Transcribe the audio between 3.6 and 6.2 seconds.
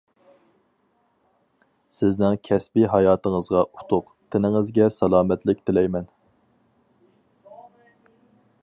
ئۇتۇق، تېنىڭىزگە سالامەتلىك تىلەيمەن.